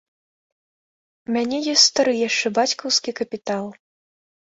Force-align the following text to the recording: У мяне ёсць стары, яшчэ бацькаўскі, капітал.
У 1.27 1.35
мяне 1.35 1.57
ёсць 1.73 1.83
стары, 1.89 2.13
яшчэ 2.29 2.47
бацькаўскі, 2.59 3.15
капітал. 3.21 3.69